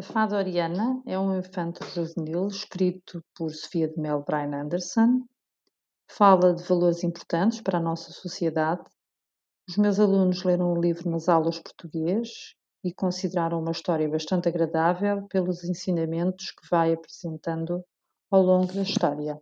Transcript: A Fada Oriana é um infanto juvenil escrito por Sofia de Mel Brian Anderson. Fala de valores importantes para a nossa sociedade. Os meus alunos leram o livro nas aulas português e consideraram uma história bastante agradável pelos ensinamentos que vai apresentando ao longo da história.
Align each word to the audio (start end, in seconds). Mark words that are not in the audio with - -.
A 0.00 0.02
Fada 0.02 0.38
Oriana 0.38 1.02
é 1.04 1.18
um 1.18 1.38
infanto 1.38 1.84
juvenil 1.84 2.46
escrito 2.46 3.22
por 3.36 3.50
Sofia 3.50 3.86
de 3.86 4.00
Mel 4.00 4.24
Brian 4.26 4.58
Anderson. 4.58 5.26
Fala 6.10 6.54
de 6.54 6.62
valores 6.62 7.04
importantes 7.04 7.60
para 7.60 7.76
a 7.76 7.82
nossa 7.82 8.10
sociedade. 8.10 8.82
Os 9.68 9.76
meus 9.76 10.00
alunos 10.00 10.42
leram 10.42 10.72
o 10.72 10.80
livro 10.80 11.10
nas 11.10 11.28
aulas 11.28 11.58
português 11.58 12.54
e 12.82 12.94
consideraram 12.94 13.60
uma 13.60 13.72
história 13.72 14.08
bastante 14.08 14.48
agradável 14.48 15.26
pelos 15.28 15.64
ensinamentos 15.64 16.50
que 16.50 16.66
vai 16.70 16.94
apresentando 16.94 17.84
ao 18.30 18.40
longo 18.40 18.72
da 18.72 18.80
história. 18.80 19.38